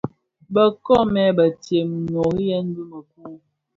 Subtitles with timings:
[0.53, 3.23] Bë nkoomèn bëntsem nnoriyèn bi mëku.